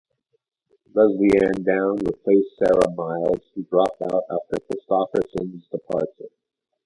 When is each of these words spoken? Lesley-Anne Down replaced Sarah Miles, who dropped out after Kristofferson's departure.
Lesley-Anne 0.95 1.63
Down 1.63 1.97
replaced 1.97 2.57
Sarah 2.57 2.89
Miles, 2.95 3.51
who 3.53 3.61
dropped 3.65 4.01
out 4.01 4.23
after 4.31 4.55
Kristofferson's 4.65 5.67
departure. 5.67 6.29